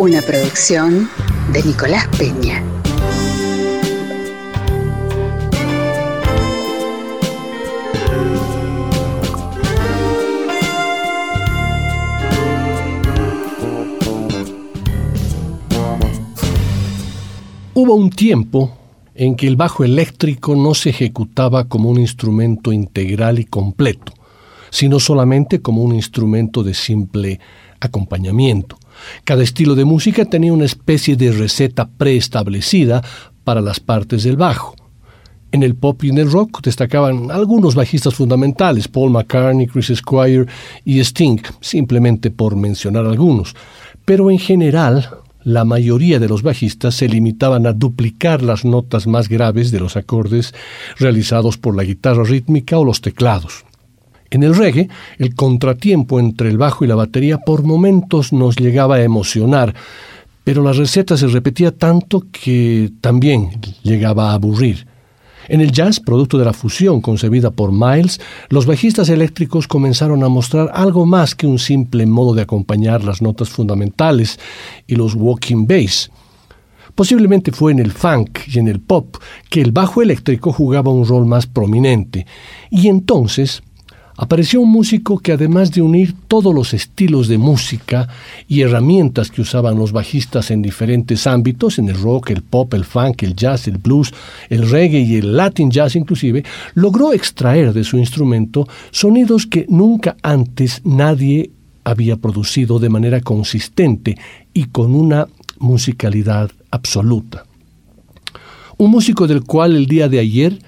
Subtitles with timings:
[0.00, 1.10] Una producción
[1.52, 2.62] de Nicolás Peña.
[17.74, 18.70] Hubo un tiempo
[19.16, 24.12] en que el bajo eléctrico no se ejecutaba como un instrumento integral y completo,
[24.70, 27.40] sino solamente como un instrumento de simple
[27.80, 28.78] acompañamiento.
[29.24, 33.02] Cada estilo de música tenía una especie de receta preestablecida
[33.44, 34.74] para las partes del bajo.
[35.50, 40.46] En el pop y en el rock destacaban algunos bajistas fundamentales, Paul McCartney, Chris Squire
[40.84, 43.54] y Sting, simplemente por mencionar algunos.
[44.04, 45.08] Pero en general,
[45.44, 49.96] la mayoría de los bajistas se limitaban a duplicar las notas más graves de los
[49.96, 50.54] acordes
[50.98, 53.64] realizados por la guitarra rítmica o los teclados.
[54.30, 58.96] En el reggae, el contratiempo entre el bajo y la batería por momentos nos llegaba
[58.96, 59.74] a emocionar,
[60.44, 63.50] pero la receta se repetía tanto que también
[63.82, 64.86] llegaba a aburrir.
[65.48, 70.28] En el jazz, producto de la fusión concebida por Miles, los bajistas eléctricos comenzaron a
[70.28, 74.38] mostrar algo más que un simple modo de acompañar las notas fundamentales
[74.86, 76.10] y los walking bass.
[76.94, 79.16] Posiblemente fue en el funk y en el pop
[79.48, 82.26] que el bajo eléctrico jugaba un rol más prominente,
[82.70, 83.62] y entonces
[84.18, 88.08] apareció un músico que además de unir todos los estilos de música
[88.48, 92.84] y herramientas que usaban los bajistas en diferentes ámbitos, en el rock, el pop, el
[92.84, 94.12] funk, el jazz, el blues,
[94.50, 100.16] el reggae y el latin jazz inclusive, logró extraer de su instrumento sonidos que nunca
[100.20, 101.52] antes nadie
[101.84, 104.18] había producido de manera consistente
[104.52, 105.28] y con una
[105.60, 107.44] musicalidad absoluta.
[108.78, 110.58] Un músico del cual el día de ayer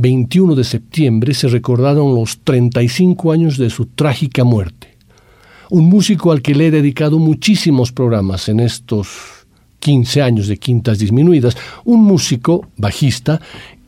[0.00, 4.96] 21 de septiembre se recordaron los 35 años de su trágica muerte.
[5.70, 9.08] Un músico al que le he dedicado muchísimos programas en estos
[9.80, 13.40] 15 años de Quintas Disminuidas, un músico bajista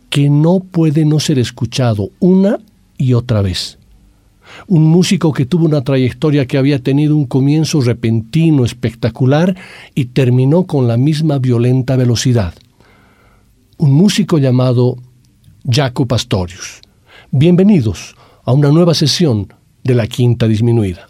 [0.08, 2.58] que no puede no ser escuchado una
[2.98, 3.78] y otra vez.
[4.66, 9.56] Un músico que tuvo una trayectoria que había tenido un comienzo repentino, espectacular,
[9.94, 12.52] y terminó con la misma violenta velocidad.
[13.78, 14.96] Un músico llamado
[15.68, 16.80] Jaco Pastorius.
[17.30, 19.52] Bienvenidos a una nueva sesión
[19.84, 21.08] de la Quinta Disminuida.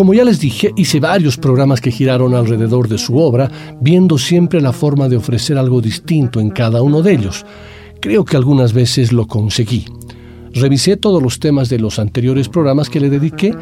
[0.00, 3.50] Como ya les dije, hice varios programas que giraron alrededor de su obra,
[3.82, 7.44] viendo siempre la forma de ofrecer algo distinto en cada uno de ellos.
[8.00, 9.84] Creo que algunas veces lo conseguí.
[10.54, 13.54] Revisé todos los temas de los anteriores programas que le dediqué,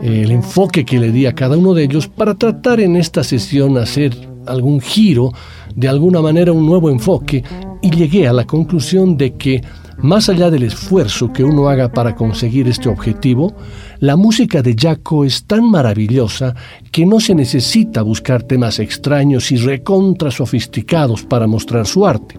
[0.00, 3.76] el enfoque que le di a cada uno de ellos, para tratar en esta sesión
[3.76, 5.32] hacer algún giro,
[5.74, 7.42] de alguna manera un nuevo enfoque,
[7.82, 9.60] y llegué a la conclusión de que
[10.02, 13.54] más allá del esfuerzo que uno haga para conseguir este objetivo,
[14.00, 16.54] la música de Jaco es tan maravillosa
[16.90, 22.36] que no se necesita buscar temas extraños y recontra sofisticados para mostrar su arte.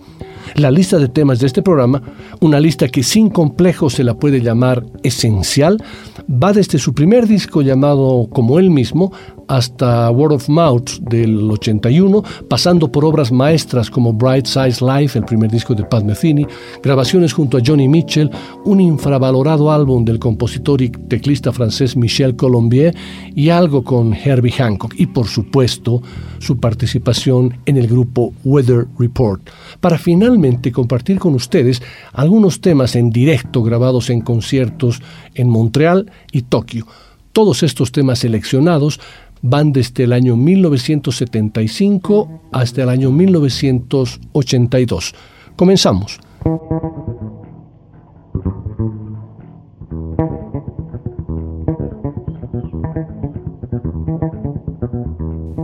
[0.56, 2.02] La lista de temas de este programa,
[2.40, 5.78] una lista que sin complejo se la puede llamar esencial,
[6.28, 9.14] va desde su primer disco llamado como él mismo
[9.48, 15.26] hasta Word of Mouth del 81, pasando por obras maestras como Bright Size Life, el
[15.26, 16.46] primer disco de Pat Metheny,
[16.82, 18.32] grabaciones junto a Johnny Mitchell,
[18.66, 22.96] un infravalorado álbum del compositor y teclista francés Michel Colombier
[23.36, 26.02] y algo con Herbie Hancock y por supuesto
[26.40, 29.42] su participación en el grupo Weather Report,
[29.80, 31.82] para finalmente compartir con ustedes
[32.14, 35.02] algunos temas en directo grabados en conciertos
[35.36, 36.88] en Montreal y Tokio.
[37.34, 39.00] Todos estos temas seleccionados
[39.42, 45.16] van desde el año 1975 hasta el año 1982.
[45.56, 46.20] Comenzamos.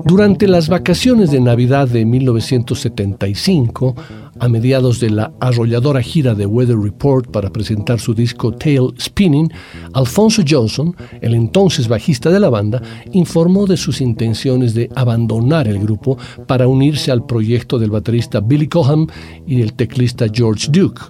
[0.05, 3.95] Durante las vacaciones de Navidad de 1975,
[4.39, 9.51] a mediados de la arrolladora gira de Weather Report para presentar su disco Tail Spinning,
[9.93, 12.81] Alfonso Johnson, el entonces bajista de la banda,
[13.11, 16.17] informó de sus intenciones de abandonar el grupo
[16.47, 19.07] para unirse al proyecto del baterista Billy Coham
[19.45, 21.01] y del teclista George Duke.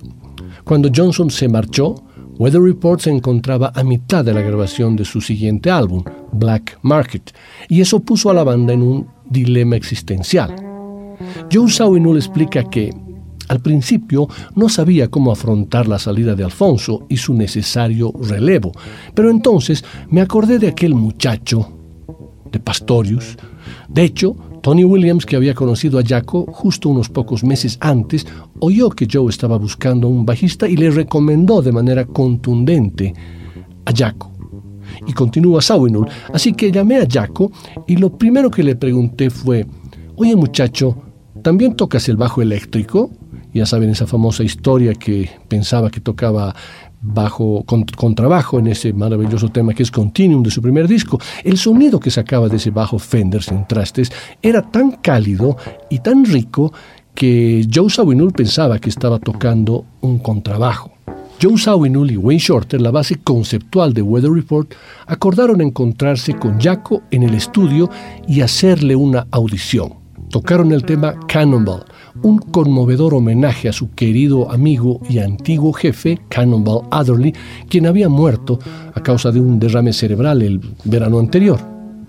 [0.64, 1.96] Cuando Johnson se marchó,
[2.40, 6.04] Weather Report se encontraba a mitad de la grabación de su siguiente álbum,
[6.34, 7.34] Black Market,
[7.68, 10.56] y eso puso a la banda en un dilema existencial.
[11.52, 12.94] Joe Sawinul explica que
[13.48, 18.72] al principio no sabía cómo afrontar la salida de Alfonso y su necesario relevo,
[19.14, 21.72] pero entonces me acordé de aquel muchacho,
[22.52, 23.38] de Pastorius.
[23.90, 28.26] De hecho, Tony Williams, que había conocido a Jaco justo unos pocos meses antes,
[28.60, 33.14] oyó que Joe estaba buscando un bajista y le recomendó de manera contundente
[33.86, 34.32] a Jaco.
[35.06, 37.52] Y continúa Sawinul, así que llamé a Jaco
[37.88, 39.66] y lo primero que le pregunté fue,
[40.16, 40.98] oye muchacho,
[41.44, 43.12] ¿también tocas el bajo eléctrico?
[43.58, 46.56] Ya saben esa famosa historia que pensaba que tocaba
[47.02, 51.20] bajo con, contrabajo en ese maravilloso tema que es Continuum de su primer disco.
[51.44, 54.12] El sonido que sacaba de ese bajo Fender sin trastes
[54.44, 55.58] era tan cálido
[55.90, 56.72] y tan rico
[57.16, 60.92] que Joe Sawinul pensaba que estaba tocando un contrabajo.
[61.42, 64.72] Joe Sawinul y Wayne Shorter, la base conceptual de Weather Report,
[65.08, 67.90] acordaron encontrarse con Jaco en el estudio
[68.28, 69.96] y hacerle una audición.
[70.30, 71.86] Tocaron el tema Cannonball,
[72.24, 77.34] un conmovedor homenaje a su querido amigo y antiguo jefe, Cannonball Adderley,
[77.70, 78.60] quien había muerto
[78.94, 81.60] a causa de un derrame cerebral el verano anterior,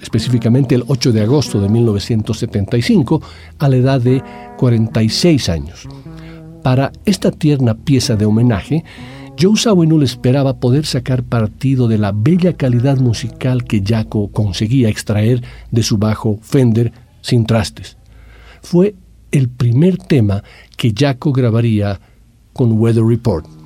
[0.01, 3.23] específicamente el 8 de agosto de 1975,
[3.59, 4.23] a la edad de
[4.57, 5.89] 46 años.
[6.63, 8.85] Para esta tierna pieza de homenaje,
[9.41, 15.43] Joe Zawinul esperaba poder sacar partido de la bella calidad musical que Jaco conseguía extraer
[15.71, 17.97] de su bajo Fender sin trastes.
[18.63, 18.97] Fue
[19.33, 20.43] el primer tema
[20.77, 22.01] que Jaco grabaría
[22.53, 23.58] con Weather Report.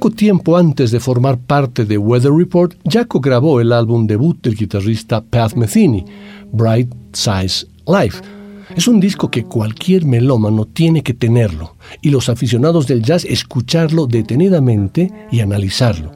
[0.00, 4.54] Poco tiempo antes de formar parte de Weather Report, Jaco grabó el álbum debut del
[4.54, 6.06] guitarrista Pat Metheny,
[6.50, 8.22] Bright Size Life.
[8.74, 14.06] Es un disco que cualquier melómano tiene que tenerlo y los aficionados del jazz escucharlo
[14.06, 16.12] detenidamente y analizarlo.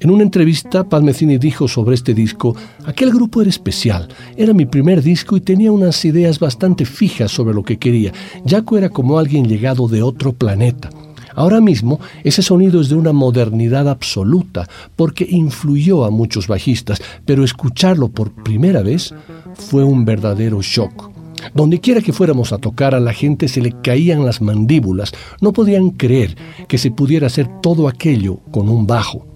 [0.00, 2.54] En una entrevista, Pat Metheny dijo sobre este disco,
[2.84, 7.54] aquel grupo era especial, era mi primer disco y tenía unas ideas bastante fijas sobre
[7.54, 8.12] lo que quería.
[8.46, 10.90] Jaco era como alguien llegado de otro planeta.
[11.34, 17.44] Ahora mismo ese sonido es de una modernidad absoluta porque influyó a muchos bajistas, pero
[17.44, 19.14] escucharlo por primera vez
[19.54, 21.10] fue un verdadero shock.
[21.54, 25.52] Donde quiera que fuéramos a tocar a la gente se le caían las mandíbulas, no
[25.52, 26.36] podían creer
[26.68, 29.26] que se pudiera hacer todo aquello con un bajo.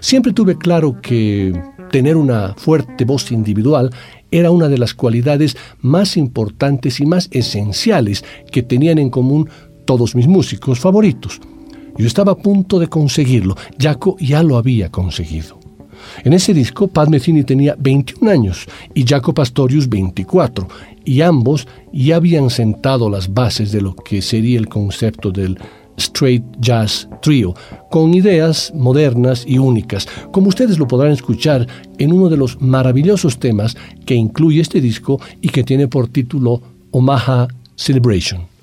[0.00, 1.52] Siempre tuve claro que
[1.90, 3.90] tener una fuerte voz individual
[4.30, 9.48] era una de las cualidades más importantes y más esenciales que tenían en común
[9.86, 11.40] todos mis músicos favoritos.
[11.96, 13.56] Yo estaba a punto de conseguirlo.
[13.78, 15.58] Jaco ya lo había conseguido.
[16.24, 20.68] En ese disco, Pat Metheny tenía 21 años y Jaco Pastorius 24,
[21.04, 25.58] y ambos ya habían sentado las bases de lo que sería el concepto del
[25.96, 27.54] straight jazz trio,
[27.90, 31.66] con ideas modernas y únicas, como ustedes lo podrán escuchar
[31.98, 36.60] en uno de los maravillosos temas que incluye este disco y que tiene por título
[36.90, 38.55] Omaha Celebration.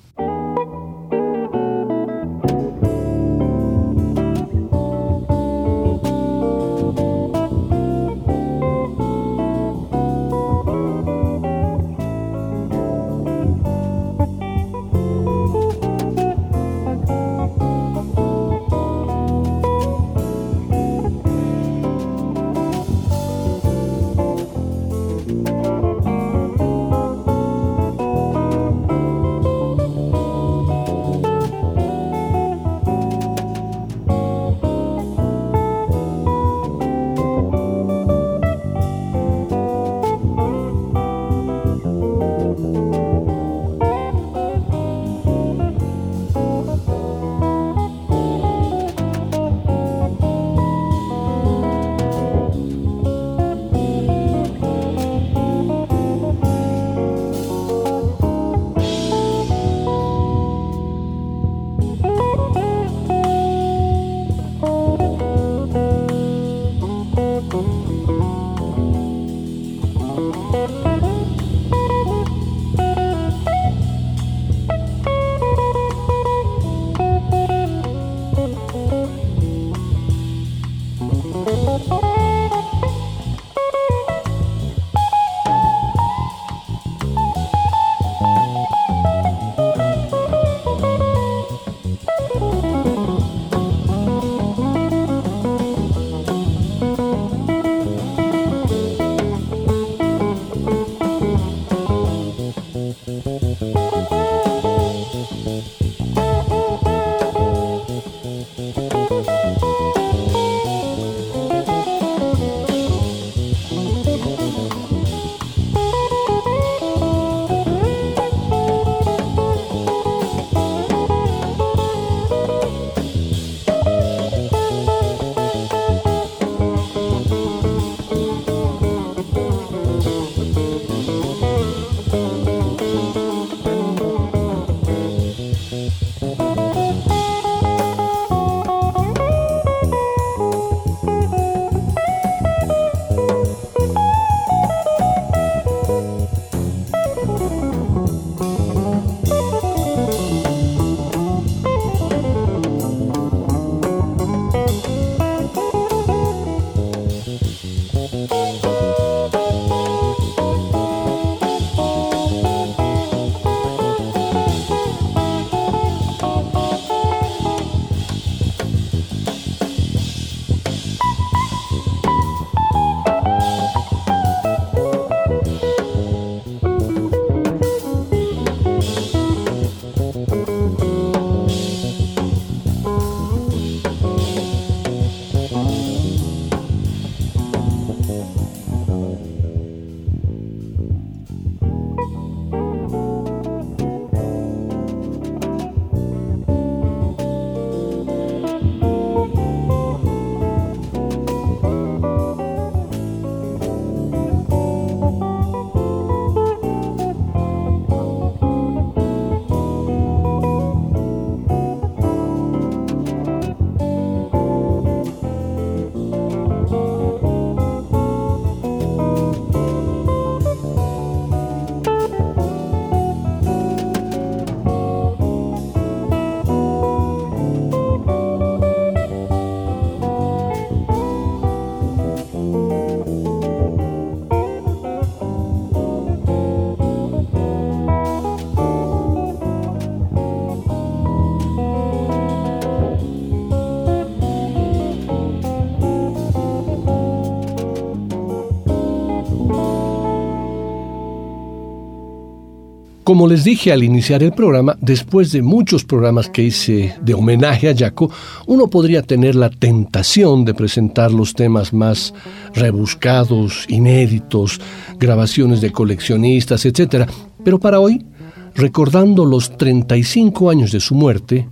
[253.04, 257.68] Como les dije al iniciar el programa, después de muchos programas que hice de homenaje
[257.68, 258.10] a Jaco,
[258.46, 262.14] uno podría tener la tentación de presentar los temas más
[262.54, 264.58] rebuscados, inéditos,
[264.98, 267.06] grabaciones de coleccionistas, etc.
[267.44, 268.06] Pero para hoy,
[268.54, 271.46] recordando los 35 años de su muerte,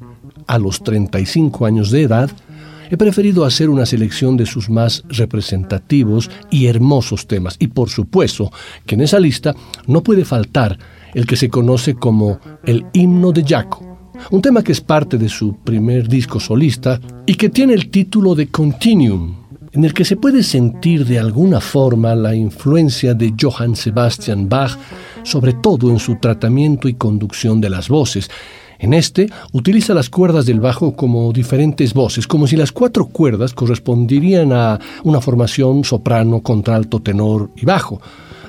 [0.47, 2.31] a los 35 años de edad,
[2.91, 7.57] he preferido hacer una selección de sus más representativos y hermosos temas.
[7.59, 8.51] Y por supuesto
[8.87, 9.55] que en esa lista
[9.87, 10.79] no puede faltar
[11.14, 13.92] el que se conoce como el himno de Jaco,
[14.31, 18.35] un tema que es parte de su primer disco solista y que tiene el título
[18.35, 19.35] de Continuum,
[19.72, 24.79] en el que se puede sentir de alguna forma la influencia de Johann Sebastian Bach,
[25.22, 28.31] sobre todo en su tratamiento y conducción de las voces.
[28.79, 33.55] En este utiliza las cuerdas del bajo como diferentes voces, como si las cuatro cuerdas
[33.55, 38.01] corresponderían a una formación soprano, contralto, tenor y bajo.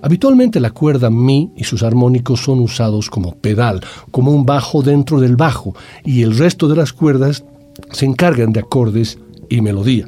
[0.04, 3.80] Habitualmente la cuerda mi y sus armónicos son usados como pedal,
[4.12, 7.46] como un bajo dentro del bajo, y el resto de las cuerdas
[7.90, 10.06] se encargan de acordes y melodía.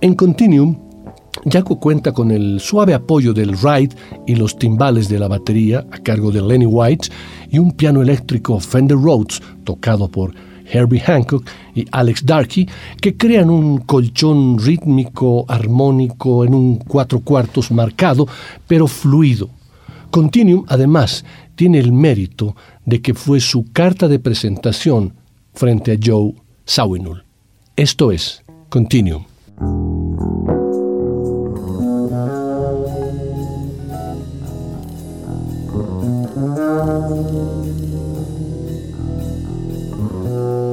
[0.00, 0.78] En Continuum,
[1.50, 5.98] Jaco cuenta con el suave apoyo del ride y los timbales de la batería a
[5.98, 7.08] cargo de Lenny White
[7.50, 10.32] y un piano eléctrico Fender Rhodes tocado por
[10.74, 12.68] Herbie Hancock y Alex Darkey,
[13.00, 18.26] que crean un colchón rítmico, armónico, en un cuatro cuartos marcado,
[18.66, 19.48] pero fluido.
[20.10, 21.24] Continuum, además,
[21.56, 25.14] tiene el mérito de que fue su carta de presentación
[25.54, 26.34] frente a Joe
[26.64, 27.24] Sawinul.
[27.76, 29.24] Esto es Continuum.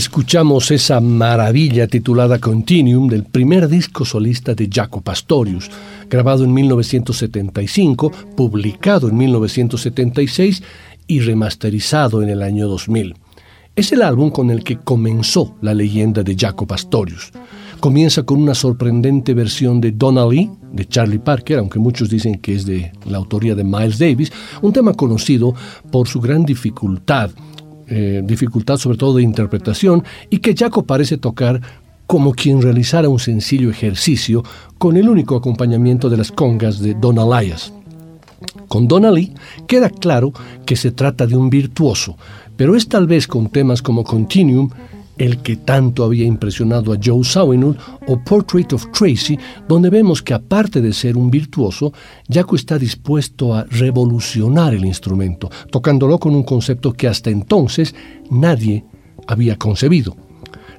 [0.00, 5.70] Escuchamos esa maravilla titulada Continuum del primer disco solista de Jaco Pastorius,
[6.08, 10.62] grabado en 1975, publicado en 1976
[11.06, 13.14] y remasterizado en el año 2000.
[13.76, 17.30] Es el álbum con el que comenzó la leyenda de Jaco Pastorius.
[17.78, 22.54] Comienza con una sorprendente versión de Donna Lee, de Charlie Parker, aunque muchos dicen que
[22.54, 24.32] es de la autoría de Miles Davis,
[24.62, 25.54] un tema conocido
[25.90, 27.30] por su gran dificultad
[27.90, 31.60] eh, dificultad sobre todo de interpretación y que Jaco parece tocar
[32.06, 34.42] como quien realizara un sencillo ejercicio
[34.78, 37.72] con el único acompañamiento de las congas de Don Elias.
[38.68, 39.34] Con Don Lee
[39.66, 40.32] queda claro
[40.64, 42.16] que se trata de un virtuoso,
[42.56, 44.70] pero es tal vez con temas como Continuum
[45.20, 47.76] el que tanto había impresionado a Joe Zawinul,
[48.08, 51.92] o Portrait of Tracy, donde vemos que aparte de ser un virtuoso,
[52.26, 57.94] Jaco está dispuesto a revolucionar el instrumento, tocándolo con un concepto que hasta entonces
[58.30, 58.82] nadie
[59.26, 60.16] había concebido.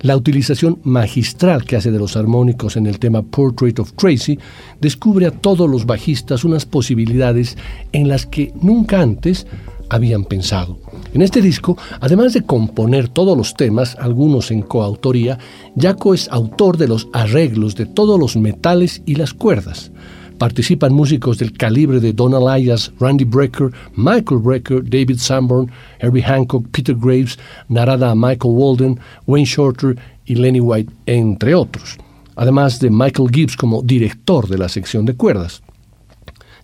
[0.01, 4.39] La utilización magistral que hace de los armónicos en el tema Portrait of Tracy
[4.79, 7.55] descubre a todos los bajistas unas posibilidades
[7.91, 9.45] en las que nunca antes
[9.91, 10.79] habían pensado.
[11.13, 15.37] En este disco, además de componer todos los temas, algunos en coautoría,
[15.77, 19.91] Jaco es autor de los arreglos de todos los metales y las cuerdas.
[20.37, 26.65] Participan músicos del calibre de Don Elias, Randy Brecker, Michael Brecker, David Sanborn, Herbie Hancock,
[26.71, 31.97] Peter Graves, Narada Michael Walden, Wayne Shorter y Lenny White, entre otros.
[32.37, 35.61] Además de Michael Gibbs como director de la sección de cuerdas.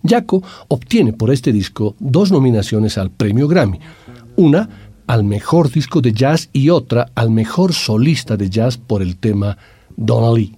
[0.04, 3.78] Jaco obtiene por este disco dos nominaciones al premio Grammy,
[4.36, 4.68] una
[5.06, 9.56] al mejor disco de jazz y otra al mejor solista de jazz por el tema
[9.96, 10.54] Donna Lee.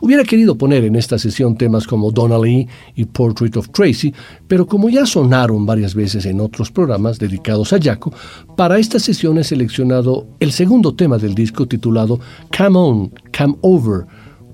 [0.00, 4.14] Hubiera querido poner en esta sesión temas como Donna Lee y Portrait of Tracy,
[4.46, 8.12] pero como ya sonaron varias veces en otros programas dedicados a Jaco,
[8.56, 12.20] para esta sesión he seleccionado el segundo tema del disco titulado
[12.56, 14.06] Come On, Come Over,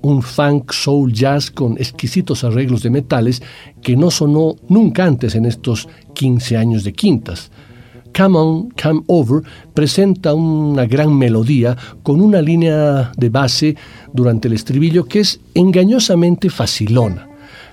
[0.05, 3.41] un funk soul jazz con exquisitos arreglos de metales
[3.81, 7.51] que no sonó nunca antes en estos 15 años de quintas.
[8.15, 9.41] Come On, Come Over
[9.73, 13.75] presenta una gran melodía con una línea de base
[14.13, 17.27] durante el estribillo que es engañosamente facilona,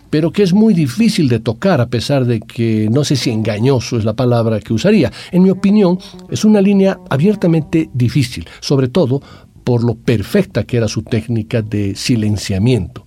[0.09, 3.99] pero que es muy difícil de tocar a pesar de que no sé si engañoso
[3.99, 5.13] es la palabra que usaría.
[5.33, 5.99] En mi opinión,
[6.31, 9.21] es una línea abiertamente difícil, sobre todo
[9.65, 13.05] por lo perfecta que era su técnica de silenciamiento.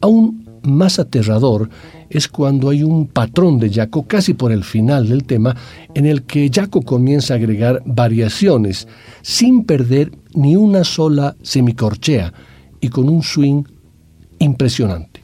[0.00, 1.68] Aún más aterrador
[2.10, 5.56] es cuando hay un patrón de Jaco casi por el final del tema
[5.94, 8.88] en el que Jaco comienza a agregar variaciones
[9.22, 12.32] sin perder ni una sola semicorchea
[12.80, 13.64] y con un swing
[14.38, 15.22] impresionante.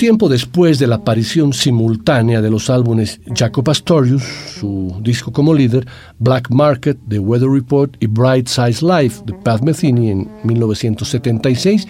[0.00, 4.22] Tiempo después de la aparición simultánea de los álbumes Jaco Pastorius,
[4.58, 5.86] su disco como líder,
[6.18, 11.86] Black Market, The Weather Report y Bright Size Life de Pat Metheny en 1976,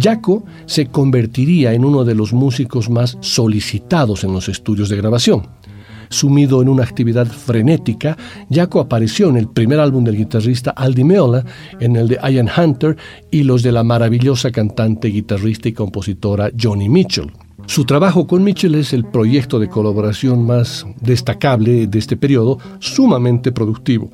[0.00, 5.46] Jaco se convertiría en uno de los músicos más solicitados en los estudios de grabación.
[6.08, 8.16] Sumido en una actividad frenética,
[8.50, 11.44] Jaco apareció en el primer álbum del guitarrista Aldi Meola,
[11.80, 12.96] en el de Ian Hunter
[13.30, 17.30] y los de la maravillosa cantante, guitarrista y compositora Johnny Mitchell.
[17.66, 23.52] Su trabajo con Mitchell es el proyecto de colaboración más destacable de este periodo, sumamente
[23.52, 24.10] productivo.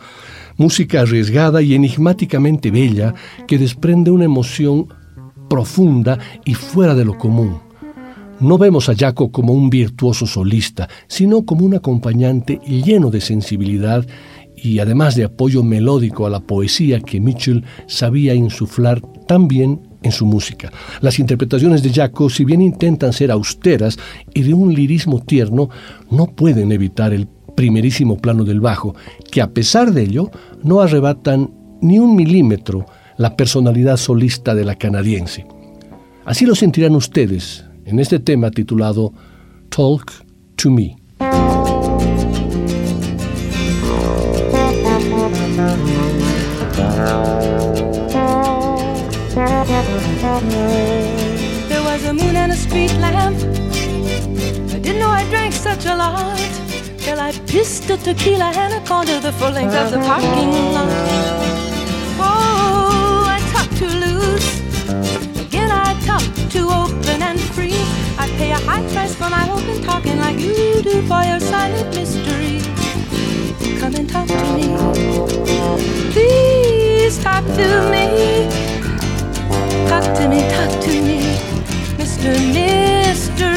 [0.56, 3.14] Música arriesgada y enigmáticamente bella
[3.46, 4.88] que desprende una emoción
[5.48, 7.61] profunda y fuera de lo común.
[8.40, 14.06] No vemos a Jaco como un virtuoso solista, sino como un acompañante lleno de sensibilidad
[14.54, 20.12] y además de apoyo melódico a la poesía que Mitchell sabía insuflar tan bien en
[20.12, 20.72] su música.
[21.00, 23.98] Las interpretaciones de Jaco, si bien intentan ser austeras
[24.34, 25.70] y de un lirismo tierno,
[26.11, 28.94] no pueden evitar el primerísimo plano del bajo,
[29.30, 30.30] que a pesar de ello
[30.62, 35.46] no arrebatan ni un milímetro la personalidad solista de la canadiense.
[36.24, 39.12] Así lo sentirán ustedes en este tema titulado
[39.70, 40.12] Talk
[40.56, 40.96] to Me.
[50.40, 53.37] There was a moon and a street lamp.
[54.72, 56.38] I didn't know I drank such a lot.
[56.98, 60.92] Till I pissed a tequila and a corner the full length of the parking lot.
[62.20, 64.61] Oh, I talk too loose.
[65.40, 67.83] Again, I talk too open and free.
[68.16, 71.92] I pay a high price for my open talking like you do for your silent
[71.96, 72.61] mystery.
[73.81, 74.68] Come and talk to me.
[76.12, 77.97] Please talk to me.
[79.88, 81.18] Talk to me, talk to me,
[81.96, 82.31] Mr.
[82.53, 83.48] Mystery.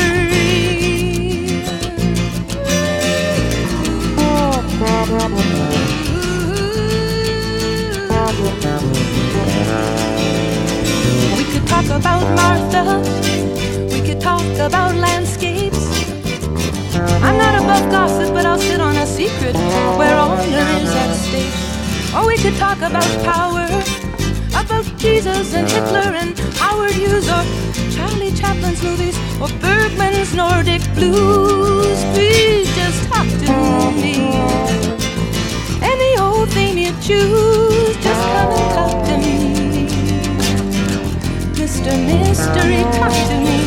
[11.36, 12.84] We could talk about Martha.
[13.91, 15.86] We could talk about landscapes.
[17.22, 19.56] I'm not above gossip, but I'll sit on a secret
[19.98, 20.41] where honor
[20.82, 22.15] is at stake.
[22.15, 24.01] Or we could talk about power
[25.02, 25.84] Jesus and uh-huh.
[25.84, 27.44] Hitler and Howard Hughes or
[27.90, 31.98] Charlie Chaplin's movies or Bergman's Nordic blues.
[32.14, 34.30] Please just talk to me.
[35.82, 39.88] Any old thing you choose, just come and talk to me.
[41.58, 41.92] Mr.
[42.06, 43.58] Mystery, talk to me.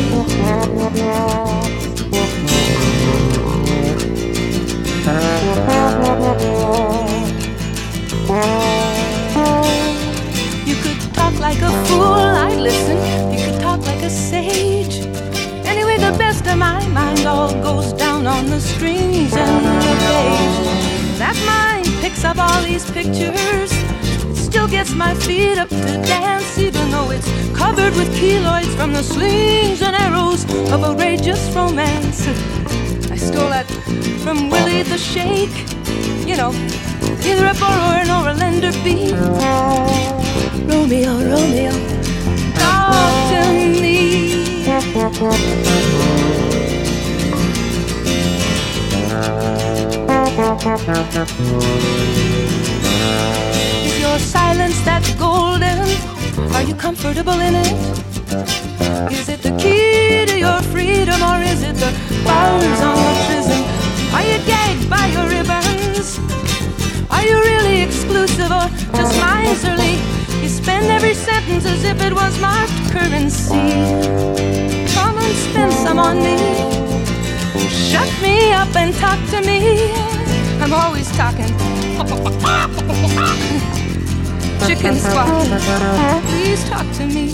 [8.27, 8.84] Uh-huh.
[11.45, 12.01] Like a fool,
[12.47, 12.97] I'd listen.
[13.31, 15.05] You could talk like a sage.
[15.63, 21.19] Anyway, the best of my mind all goes down on the strings and the page.
[21.19, 23.71] That mind picks up all these pictures.
[24.31, 28.93] It still gets my feet up to dance, even though it's covered with keloids from
[28.93, 32.25] the slings and arrows of outrageous romance.
[33.11, 33.67] I stole that
[34.23, 35.57] from Willie the Shake.
[36.27, 36.51] You know,
[37.23, 40.24] either a borrower or a lender be.
[40.63, 41.71] Romeo, Romeo,
[42.55, 43.41] talk to
[43.81, 44.63] me.
[53.85, 55.77] Is your silence that golden?
[56.55, 57.73] Are you comfortable in it?
[59.11, 61.91] Is it the key to your freedom or is it the
[62.23, 63.34] bars on your
[68.69, 69.95] just miserly?
[70.41, 73.71] You spend every sentence as if it was marked currency.
[74.93, 76.37] Come and spend some on me.
[77.69, 79.91] Shut me up and talk to me.
[80.61, 81.45] I'm always talking.
[84.67, 85.27] Chicken squawk.
[86.27, 87.33] Please talk to me.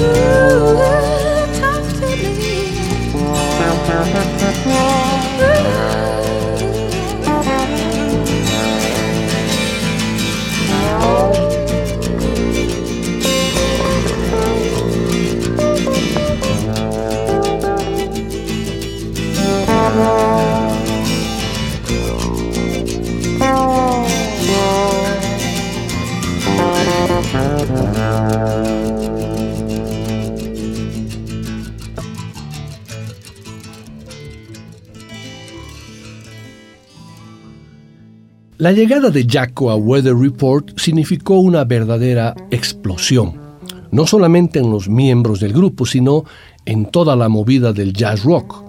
[0.00, 1.35] Ooh,
[3.58, 4.06] me.
[38.58, 43.38] La llegada de Jacko a Weather Report significó una verdadera explosión,
[43.90, 46.24] no solamente en los miembros del grupo, sino
[46.64, 48.64] en toda la movida del jazz rock.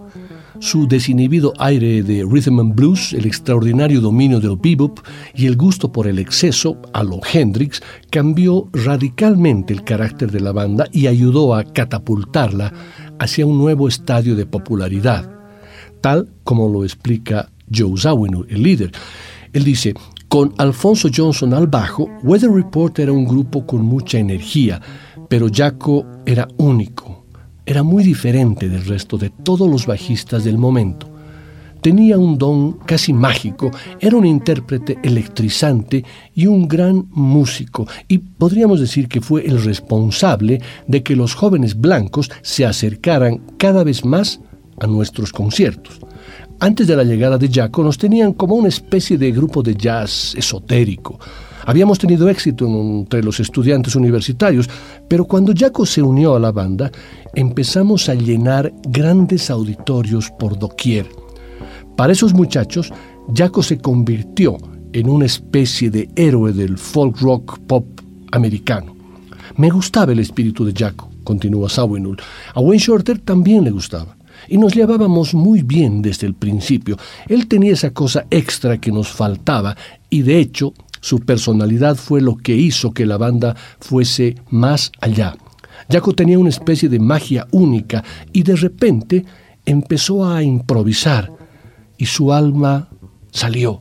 [0.59, 4.99] Su desinhibido aire de rhythm and blues, el extraordinario dominio del bebop
[5.33, 10.51] y el gusto por el exceso, a lo Hendrix, cambió radicalmente el carácter de la
[10.51, 12.73] banda y ayudó a catapultarla
[13.19, 15.31] hacia un nuevo estadio de popularidad,
[16.01, 18.91] tal como lo explica Joe Zawinul, el líder.
[19.53, 19.93] Él dice,
[20.27, 24.81] con Alfonso Johnson al bajo, Weather Report era un grupo con mucha energía,
[25.29, 27.25] pero Jaco era único,
[27.65, 31.09] era muy diferente del resto de todos los bajistas del momento.
[31.81, 38.79] Tenía un don casi mágico, era un intérprete electrizante y un gran músico, y podríamos
[38.79, 44.41] decir que fue el responsable de que los jóvenes blancos se acercaran cada vez más
[44.79, 45.99] a nuestros conciertos.
[46.59, 50.33] Antes de la llegada de Jaco nos tenían como una especie de grupo de jazz
[50.35, 51.19] esotérico.
[51.67, 54.67] Habíamos tenido éxito entre los estudiantes universitarios,
[55.07, 56.91] pero cuando Jaco se unió a la banda,
[57.35, 61.07] empezamos a llenar grandes auditorios por doquier.
[61.95, 62.91] Para esos muchachos,
[63.35, 64.57] Jaco se convirtió
[64.93, 67.85] en una especie de héroe del folk rock pop
[68.31, 68.95] americano.
[69.57, 72.17] Me gustaba el espíritu de Jaco, continúa Sawinul.
[72.55, 74.16] A Wayne Shorter también le gustaba
[74.47, 76.97] y nos llevábamos muy bien desde el principio.
[77.27, 79.75] Él tenía esa cosa extra que nos faltaba
[80.09, 85.35] y de hecho su personalidad fue lo que hizo que la banda fuese más allá.
[85.89, 89.25] Jaco tenía una especie de magia única y de repente
[89.65, 91.31] empezó a improvisar
[91.97, 92.89] y su alma
[93.31, 93.79] salió.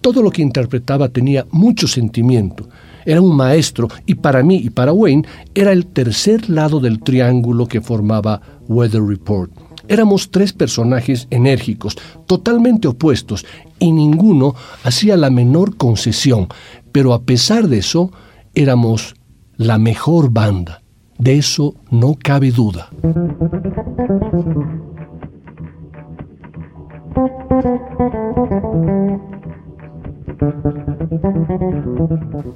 [0.00, 2.68] Todo lo que interpretaba tenía mucho sentimiento.
[3.06, 7.66] Era un maestro y para mí y para Wayne era el tercer lado del triángulo
[7.66, 9.50] que formaba Weather Report.
[9.90, 13.44] Éramos tres personajes enérgicos, totalmente opuestos,
[13.80, 16.46] y ninguno hacía la menor concesión,
[16.92, 18.12] pero a pesar de eso,
[18.54, 19.16] éramos
[19.56, 20.82] la mejor banda.
[21.18, 22.88] De eso no cabe duda.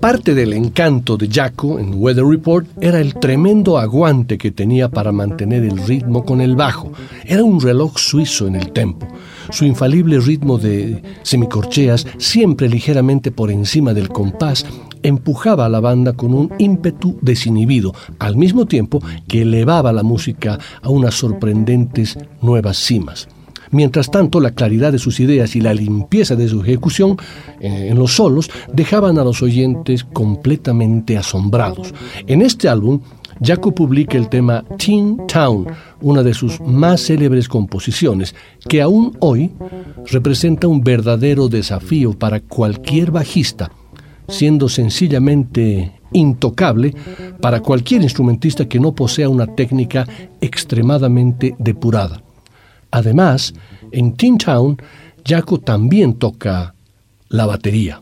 [0.00, 5.12] Parte del encanto de Jaco en Weather Report era el tremendo aguante que tenía para
[5.12, 6.92] mantener el ritmo con el bajo.
[7.24, 9.06] Era un reloj suizo en el tempo.
[9.50, 14.64] Su infalible ritmo de semicorcheas, siempre ligeramente por encima del compás,
[15.02, 20.58] empujaba a la banda con un ímpetu desinhibido, al mismo tiempo que elevaba la música
[20.82, 23.28] a unas sorprendentes nuevas cimas.
[23.74, 27.16] Mientras tanto, la claridad de sus ideas y la limpieza de su ejecución
[27.60, 31.92] eh, en los solos dejaban a los oyentes completamente asombrados.
[32.28, 33.00] En este álbum,
[33.42, 35.66] Jaco publica el tema Teen Town,
[36.00, 38.36] una de sus más célebres composiciones,
[38.68, 39.50] que aún hoy
[40.06, 43.72] representa un verdadero desafío para cualquier bajista,
[44.28, 46.94] siendo sencillamente intocable
[47.40, 50.06] para cualquier instrumentista que no posea una técnica
[50.40, 52.22] extremadamente depurada.
[52.94, 53.54] Además,
[53.90, 54.76] en Teen Town,
[55.26, 56.76] Jaco también toca
[57.28, 58.00] la batería.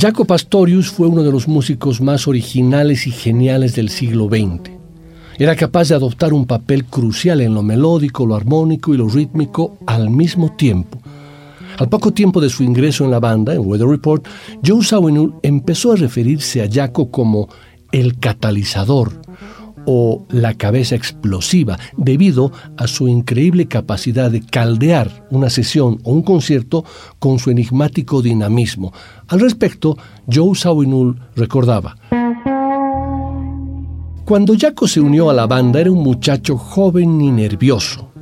[0.00, 4.70] Jaco Pastorius fue uno de los músicos más originales y geniales del siglo XX.
[5.38, 9.76] Era capaz de adoptar un papel crucial en lo melódico, lo armónico y lo rítmico
[9.86, 11.02] al mismo tiempo.
[11.76, 14.26] Al poco tiempo de su ingreso en la banda, en Weather Report,
[14.66, 17.50] Joe Zawinul empezó a referirse a Jaco como
[17.92, 19.19] el catalizador,
[19.92, 26.22] o la cabeza explosiva, debido a su increíble capacidad de caldear una sesión o un
[26.22, 26.84] concierto
[27.18, 28.92] con su enigmático dinamismo.
[29.26, 29.98] Al respecto,
[30.32, 31.96] Joe Sawinul recordaba.
[34.24, 38.12] Cuando Jaco se unió a la banda era un muchacho joven y nervioso.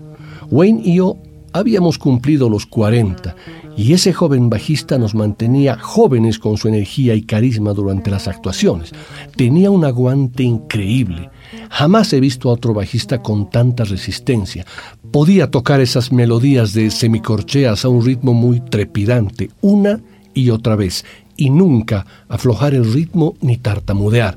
[0.50, 1.18] Wayne y yo
[1.52, 3.36] habíamos cumplido los 40
[3.78, 8.90] y ese joven bajista nos mantenía jóvenes con su energía y carisma durante las actuaciones.
[9.36, 11.30] Tenía un aguante increíble.
[11.70, 14.66] Jamás he visto a otro bajista con tanta resistencia.
[15.12, 20.00] Podía tocar esas melodías de semicorcheas a un ritmo muy trepidante, una
[20.34, 21.04] y otra vez,
[21.36, 24.36] y nunca aflojar el ritmo ni tartamudear.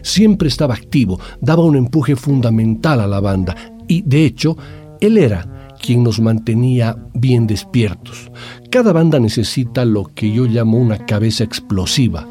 [0.00, 3.54] Siempre estaba activo, daba un empuje fundamental a la banda,
[3.86, 4.56] y de hecho,
[4.98, 8.30] él era quien nos mantenía bien despiertos.
[8.70, 12.26] Cada banda necesita lo que yo llamo una cabeza explosiva,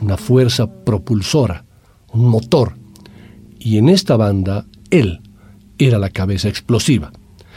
[0.00, 1.64] una fuerza propulsora,
[2.12, 2.74] un motor.
[3.58, 5.20] Y en esta banda, él
[5.78, 7.12] era la cabeza explosiva.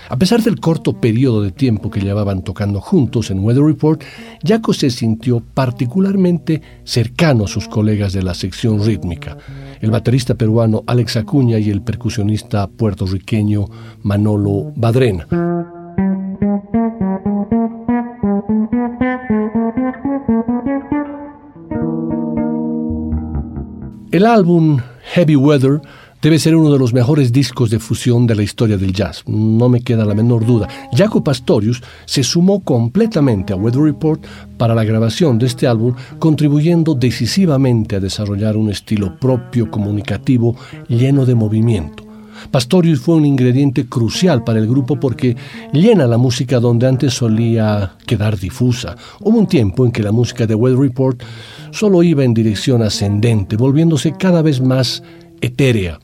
[0.10, 4.02] A pesar del corto periodo de tiempo que llevaban tocando juntos en Weather Report,
[4.46, 9.38] Jaco se sintió particularmente cercano a sus colegas de la sección rítmica,
[9.82, 13.66] el baterista peruano Alex Acuña y el percusionista puertorriqueño
[14.02, 15.28] Manolo Badrena.
[24.12, 24.80] El álbum
[25.14, 25.82] Heavy Weather
[26.24, 29.68] Debe ser uno de los mejores discos de fusión de la historia del jazz, no
[29.68, 30.70] me queda la menor duda.
[30.94, 34.24] Jaco Pastorius se sumó completamente a Weather Report
[34.58, 40.56] para la grabación de este álbum, contribuyendo decisivamente a desarrollar un estilo propio, comunicativo,
[40.88, 42.06] lleno de movimiento.
[42.52, 45.36] Pastorius fue un ingrediente crucial para el grupo porque
[45.74, 48.96] llena la música donde antes solía quedar difusa.
[49.20, 51.22] Hubo un tiempo en que la música de Weather Report
[51.72, 55.04] solo iba en dirección ascendente, volviéndose cada vez más
[55.42, 56.00] etérea.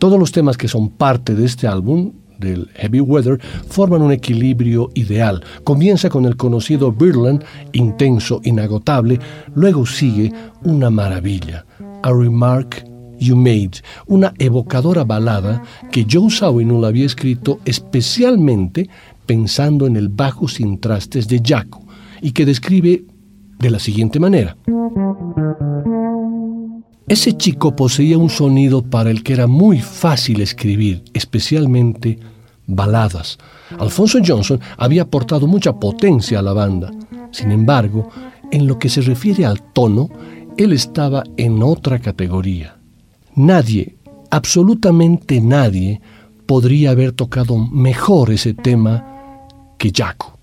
[0.00, 3.38] Todos los temas que son parte de este álbum, del Heavy Weather,
[3.68, 5.44] forman un equilibrio ideal.
[5.62, 9.20] Comienza con el conocido Birdland, intenso, inagotable,
[9.54, 10.32] luego sigue
[10.64, 11.66] una maravilla,
[12.02, 12.82] A Remark
[13.18, 18.88] You Made, una evocadora balada que Joe Sawinul había escrito especialmente
[19.26, 21.84] pensando en el bajo sin trastes de Jaco
[22.22, 23.04] y que describe
[23.58, 24.56] de la siguiente manera.
[27.08, 32.18] Ese chico poseía un sonido para el que era muy fácil escribir, especialmente
[32.66, 33.38] baladas.
[33.78, 36.92] Alfonso Johnson había aportado mucha potencia a la banda.
[37.32, 38.08] Sin embargo,
[38.50, 40.08] en lo que se refiere al tono,
[40.56, 42.76] él estaba en otra categoría.
[43.34, 43.96] Nadie,
[44.30, 46.00] absolutamente nadie,
[46.46, 49.04] podría haber tocado mejor ese tema
[49.78, 50.38] que Jaco.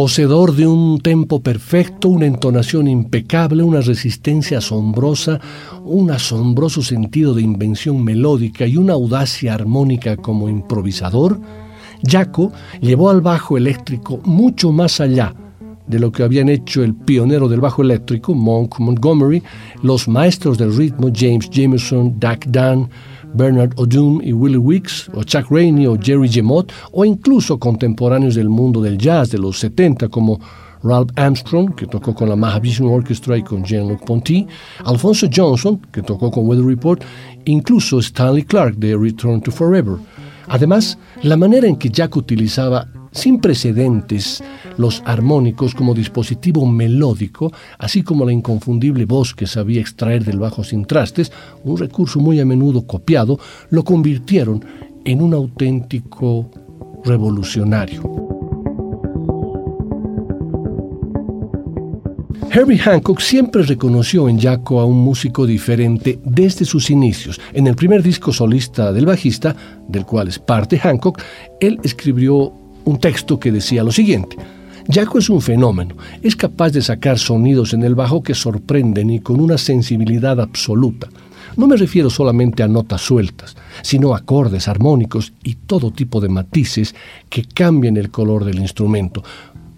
[0.00, 5.38] Poseedor de un tempo perfecto, una entonación impecable, una resistencia asombrosa,
[5.84, 11.38] un asombroso sentido de invención melódica y una audacia armónica como improvisador,
[12.02, 15.34] Jaco llevó al bajo eléctrico mucho más allá
[15.86, 19.42] de lo que habían hecho el pionero del bajo eléctrico, Monk Montgomery,
[19.82, 22.88] los maestros del ritmo, James Jameson, Dak Dunn,
[23.34, 28.48] Bernard O'Doom y Willie Weeks, o Chuck Rainey o Jerry Gemot, o incluso contemporáneos del
[28.48, 30.40] mundo del jazz de los 70 como
[30.82, 34.46] Ralph Armstrong, que tocó con la Mahavishnu Orchestra y con Jean-Luc Ponty,
[34.84, 37.02] Alfonso Johnson, que tocó con Weather Report,
[37.44, 39.96] incluso Stanley Clark de Return to Forever.
[40.48, 44.42] Además, la manera en que Jack utilizaba sin precedentes
[44.76, 50.64] los armónicos como dispositivo melódico, así como la inconfundible voz que sabía extraer del bajo
[50.64, 51.32] sin trastes,
[51.64, 53.38] un recurso muy a menudo copiado,
[53.70, 54.64] lo convirtieron
[55.04, 56.50] en un auténtico
[57.04, 58.38] revolucionario.
[62.52, 67.40] Herbie Hancock siempre reconoció en Jaco a un músico diferente desde sus inicios.
[67.52, 69.54] En el primer disco solista del bajista,
[69.86, 71.22] del cual es parte Hancock,
[71.60, 72.52] él escribió
[72.84, 74.36] un texto que decía lo siguiente.
[74.88, 79.20] Jaco es un fenómeno, es capaz de sacar sonidos en el bajo que sorprenden y
[79.20, 81.08] con una sensibilidad absoluta.
[81.56, 86.28] No me refiero solamente a notas sueltas, sino a acordes armónicos y todo tipo de
[86.28, 86.94] matices
[87.28, 89.22] que cambian el color del instrumento.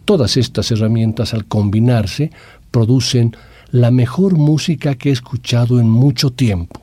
[0.05, 2.31] Todas estas herramientas al combinarse
[2.71, 3.37] producen
[3.71, 6.82] la mejor música que he escuchado en mucho tiempo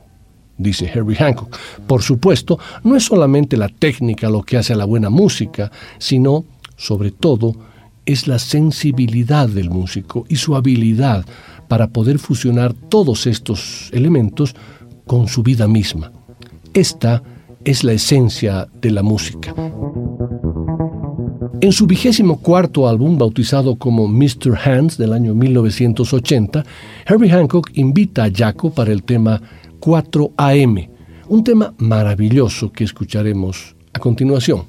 [0.59, 1.57] dice Herbie Hancock.
[1.87, 6.45] Por supuesto, no es solamente la técnica lo que hace a la buena música, sino,
[6.77, 7.55] sobre todo,
[8.05, 11.25] es la sensibilidad del músico y su habilidad
[11.67, 14.55] para poder fusionar todos estos elementos
[15.05, 16.11] con su vida misma.
[16.73, 17.23] Esta
[17.63, 19.53] es la esencia de la música.
[21.61, 24.57] En su vigésimo cuarto álbum, bautizado como Mr.
[24.63, 26.63] Hands del año 1980,
[27.05, 29.41] Herbie Hancock invita a Jaco para el tema
[29.79, 30.89] 4 AM,
[31.27, 34.65] un tema maravilloso que escucharemos a continuación.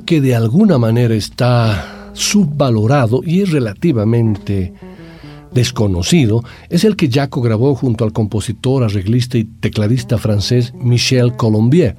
[0.00, 4.72] Que de alguna manera está subvalorado y es relativamente
[5.52, 11.96] desconocido es el que Jaco grabó junto al compositor, arreglista y tecladista francés Michel Colombier.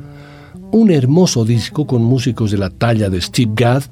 [0.71, 3.83] Un hermoso disco con músicos de la talla de Steve Gadd,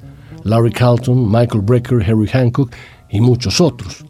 [0.42, 2.72] Larry Carlton, Michael Brecker, Harry Hancock
[3.08, 4.04] y muchos otros.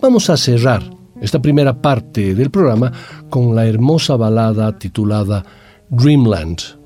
[0.00, 0.82] Vamos a cerrar
[1.20, 2.92] esta primera parte del programa
[3.30, 5.44] con la hermosa balada titulada
[5.88, 6.85] Dreamland.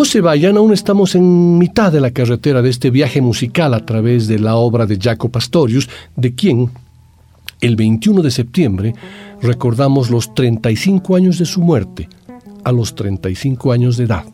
[0.00, 3.84] No se vayan, aún estamos en mitad de la carretera de este viaje musical a
[3.84, 6.70] través de la obra de Jaco Pastorius, de quien,
[7.60, 8.94] el 21 de septiembre,
[9.42, 12.08] recordamos los 35 años de su muerte,
[12.64, 14.24] a los 35 años de edad.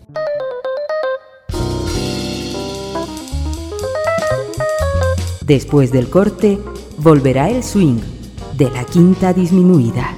[5.45, 6.61] Después del corte,
[6.99, 7.99] volverá el swing
[8.57, 10.16] de la quinta disminuida.